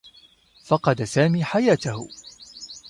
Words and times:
فقد 0.63 1.03
سامي 1.03 1.43
حياته. 1.43 2.07